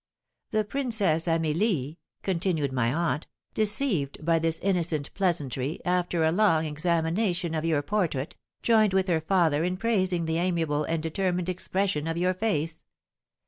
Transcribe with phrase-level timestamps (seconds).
[0.49, 7.53] "The Princess Amelie," continued my aunt, "deceived by this innocent pleasantry, after a long examination
[7.53, 12.17] of your portrait, joined with her father in praising the amiable and determined expression of
[12.17, 12.83] your face.